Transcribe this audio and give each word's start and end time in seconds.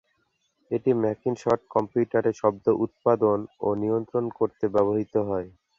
এটি 0.71 0.91
ম্যাকিনটশ 1.01 1.43
কম্পিউটারে 1.73 2.31
শব্দ 2.41 2.65
উৎপাদন 2.85 3.37
ও 3.59 3.79
নিয়ন্ত্রণ 3.81 4.25
করতে 4.39 4.65
ব্যবহৃত 4.73 5.13
হয়। 5.29 5.47